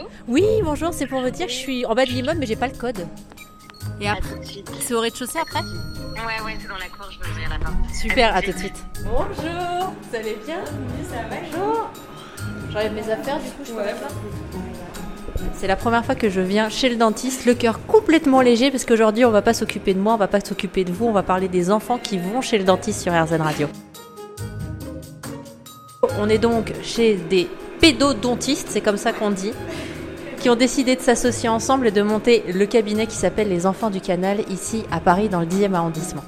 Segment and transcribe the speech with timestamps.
[0.00, 2.46] Allô Oui, bonjour, c'est pour vous dire que je suis en bas de l'immeuble mais
[2.46, 3.06] j'ai pas le code.
[4.00, 4.70] Et après, tout de suite.
[4.80, 7.94] c'est au rez-de-chaussée après Ouais, ouais, c'est dans la cour, je vais ouvrir la porte.
[7.94, 8.84] Super, à tout de suite.
[9.04, 11.90] Bonjour, vous allez bien ça va Bonjour.
[12.72, 13.92] J'enlève mes affaires du coup, je là
[15.54, 18.84] c'est la première fois que je viens chez le dentiste, le cœur complètement léger parce
[18.84, 21.22] qu'aujourd'hui on va pas s'occuper de moi, on va pas s'occuper de vous, on va
[21.22, 23.68] parler des enfants qui vont chez le dentiste sur RZN Radio.
[26.18, 27.48] On est donc chez des
[27.80, 29.52] pédodontistes, c'est comme ça qu'on dit,
[30.40, 33.90] qui ont décidé de s'associer ensemble et de monter le cabinet qui s'appelle Les Enfants
[33.90, 36.24] du Canal ici à Paris dans le 10e arrondissement.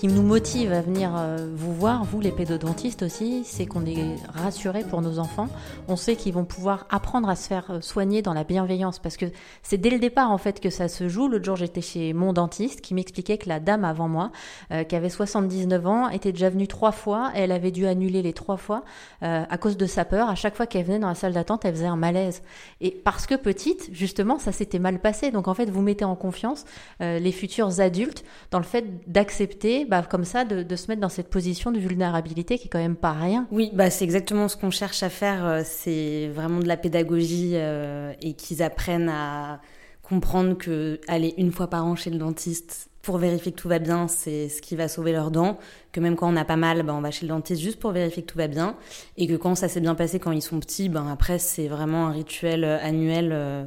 [0.00, 4.16] Qui nous motive à venir euh, vous voir, vous les pédodontistes aussi, c'est qu'on est
[4.32, 5.48] rassurés pour nos enfants.
[5.88, 9.18] On sait qu'ils vont pouvoir apprendre à se faire euh, soigner dans la bienveillance parce
[9.18, 9.26] que
[9.62, 11.28] c'est dès le départ en fait que ça se joue.
[11.28, 14.32] L'autre jour j'étais chez mon dentiste qui m'expliquait que la dame avant moi,
[14.72, 18.32] euh, qui avait 79 ans, était déjà venue trois fois elle avait dû annuler les
[18.32, 18.84] trois fois
[19.20, 20.30] à cause de sa peur.
[20.30, 22.42] À chaque fois qu'elle venait dans la salle d'attente, elle faisait un malaise.
[22.80, 25.30] Et parce que petite, justement, ça s'était mal passé.
[25.30, 26.64] Donc en fait, vous mettez en confiance
[27.00, 31.28] les futurs adultes dans le fait d'accepter, bah, comme ça, de, se mettre dans cette
[31.28, 33.48] position de vulnérabilité qui est quand même pas rien.
[33.50, 35.44] Oui, bah c'est exactement ce qu'on cherche à faire.
[35.44, 39.60] euh, C'est vraiment de la pédagogie euh, et qu'ils apprennent à
[40.02, 43.80] comprendre que aller une fois par an chez le dentiste pour vérifier que tout va
[43.80, 45.58] bien, c'est ce qui va sauver leurs dents.
[45.90, 47.90] Que même quand on a pas mal, bah, on va chez le dentiste juste pour
[47.90, 48.76] vérifier que tout va bien.
[49.16, 52.06] Et que quand ça s'est bien passé quand ils sont petits, ben après c'est vraiment
[52.06, 53.66] un rituel euh, annuel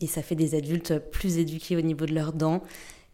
[0.00, 2.62] et ça fait des adultes plus éduqués au niveau de leurs dents.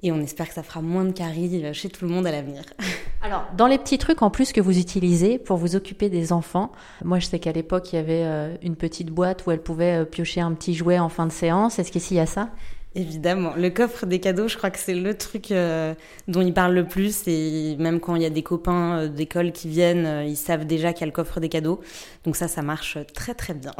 [0.02, 2.30] Et on espère que ça fera moins de caries euh, chez tout le monde à
[2.30, 2.62] l'avenir.
[3.22, 6.70] Alors, dans les petits trucs en plus que vous utilisez pour vous occuper des enfants,
[7.04, 10.02] moi je sais qu'à l'époque il y avait euh, une petite boîte où elle pouvait
[10.02, 11.78] euh, piocher un petit jouet en fin de séance.
[11.78, 12.50] Est-ce qu'ici il y a ça?
[12.94, 15.94] Évidemment, le coffre des cadeaux, je crois que c'est le truc euh,
[16.26, 17.28] dont ils parlent le plus.
[17.28, 20.64] Et même quand il y a des copains euh, d'école qui viennent, euh, ils savent
[20.64, 21.80] déjà qu'il y a le coffre des cadeaux.
[22.24, 23.72] Donc ça, ça marche très très bien.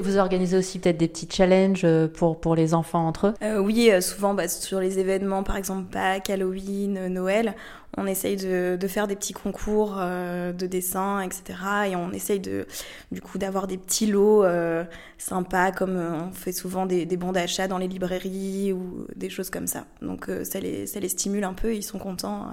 [0.00, 3.34] Vous organisez aussi peut-être des petits challenges euh, pour, pour les enfants entre eux?
[3.42, 7.54] Euh, oui, euh, souvent bah, sur les événements, par exemple Pâques, Halloween, Noël,
[7.98, 11.42] on essaye de, de faire des petits concours euh, de dessin, etc.
[11.90, 12.66] Et on essaye de,
[13.10, 14.84] du coup d'avoir des petits lots euh,
[15.18, 19.28] sympas, comme euh, on fait souvent des, des bons d'achat dans les librairies ou des
[19.28, 19.84] choses comme ça.
[20.00, 22.46] Donc euh, ça, les, ça les stimule un peu, ils sont contents.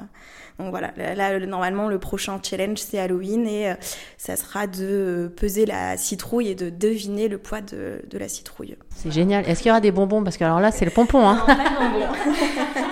[0.59, 3.75] Donc voilà, là, là, normalement le prochain challenge c'est Halloween et euh,
[4.17, 8.75] ça sera de peser la citrouille et de deviner le poids de, de la citrouille.
[8.93, 9.47] C'est génial.
[9.47, 10.21] Est-ce qu'il y aura des bonbons?
[10.21, 11.27] Parce que alors là, c'est le pompon.
[11.29, 11.45] Hein.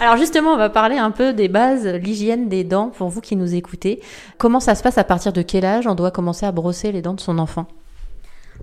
[0.00, 3.36] alors justement, on va parler un peu des bases, l'hygiène des dents pour vous qui
[3.36, 4.00] nous écoutez.
[4.38, 7.02] Comment ça se passe à partir de quel âge on doit commencer à brosser les
[7.02, 7.66] dents de son enfant?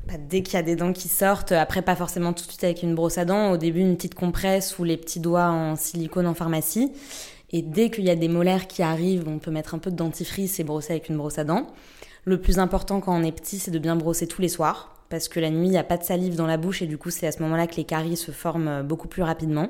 [0.07, 2.63] Bah, dès qu'il y a des dents qui sortent, après pas forcément tout de suite
[2.63, 5.75] avec une brosse à dents, au début une petite compresse ou les petits doigts en
[5.75, 6.91] silicone en pharmacie.
[7.51, 9.95] Et dès qu'il y a des molaires qui arrivent, on peut mettre un peu de
[9.95, 11.67] dentifrice et brosser avec une brosse à dents.
[12.23, 15.27] Le plus important quand on est petit, c'est de bien brosser tous les soirs, parce
[15.27, 17.09] que la nuit, il n'y a pas de salive dans la bouche et du coup,
[17.09, 19.69] c'est à ce moment-là que les caries se forment euh, beaucoup plus rapidement.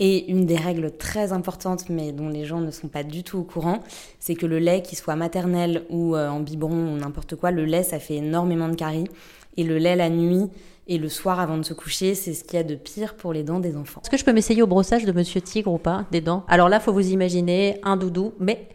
[0.00, 3.38] Et une des règles très importantes, mais dont les gens ne sont pas du tout
[3.38, 3.80] au courant,
[4.20, 7.64] c'est que le lait, qu'il soit maternel ou euh, en biberon ou n'importe quoi, le
[7.64, 9.08] lait, ça fait énormément de caries.
[9.56, 10.50] Et le lait la nuit
[10.86, 13.32] et le soir avant de se coucher, c'est ce qu'il y a de pire pour
[13.32, 14.00] les dents des enfants.
[14.02, 16.44] Est-ce que je peux m'essayer au brossage de Monsieur Tigre ou pas des dents?
[16.48, 18.68] Alors là, faut vous imaginer un doudou, mais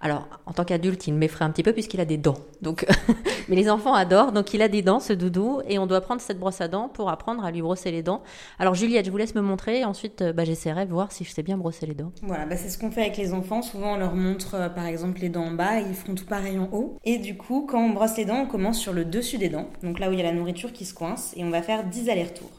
[0.00, 2.38] alors en tant qu'adulte, il m'effraie un petit peu puisqu'il a des dents.
[2.62, 2.86] Donc,
[3.48, 6.20] mais les enfants adorent, donc il a des dents ce doudou et on doit prendre
[6.20, 8.22] cette brosse à dents pour apprendre à lui brosser les dents.
[8.58, 9.84] Alors Juliette, je vous laisse me montrer.
[9.84, 12.12] Ensuite, euh, bah, j'essaierai de voir si je sais bien brosser les dents.
[12.22, 13.62] Voilà, bah c'est ce qu'on fait avec les enfants.
[13.62, 16.58] Souvent, on leur montre euh, par exemple les dents en bas, ils font tout pareil
[16.58, 16.98] en haut.
[17.04, 19.68] Et du coup, quand on brosse les dents, on commence sur le dessus des dents,
[19.82, 21.84] donc là où il y a la nourriture qui se coince, et on va faire
[21.84, 22.50] 10 allers-retours.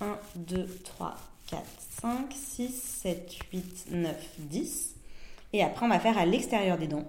[0.00, 1.14] 1, 2, 3,
[1.50, 1.62] 4,
[2.02, 4.94] 5, 6, 7, 8, 9, 10.
[5.52, 7.04] Et après, on va faire à l'extérieur des dents.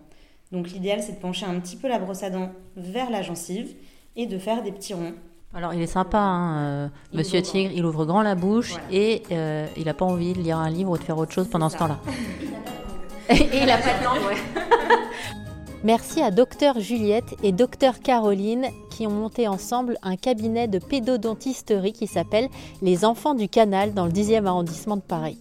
[0.51, 3.73] Donc l'idéal, c'est de pencher un petit peu la brosse à dents vers la gencive
[4.15, 5.13] et de faire des petits ronds.
[5.53, 7.51] Alors il est sympa, hein, euh, Monsieur grand.
[7.51, 7.71] Tigre.
[7.75, 8.87] Il ouvre grand la bouche Voilà.
[8.91, 11.47] et euh, il n'a pas envie de lire un livre ou de faire autre chose
[11.49, 11.99] pendant ce temps-là.
[13.29, 14.37] et il a pas de langue, ouais.
[15.83, 21.93] Merci à Docteur Juliette et Docteur Caroline qui ont monté ensemble un cabinet de pédodontisterie
[21.93, 22.47] qui s'appelle
[22.81, 25.39] Les Enfants du Canal dans le 10e arrondissement de Paris.